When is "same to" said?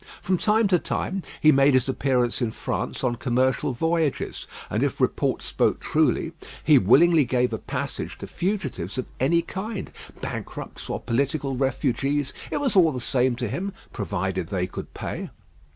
12.99-13.47